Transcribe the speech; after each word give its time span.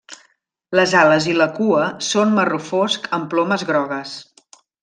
Les 0.79 0.95
ales 1.01 1.27
i 1.33 1.35
la 1.41 1.47
cua 1.59 1.91
són 2.07 2.33
marró 2.39 2.61
fosc 2.71 3.09
amb 3.19 3.31
plomes 3.35 3.71
grogues. 3.73 4.19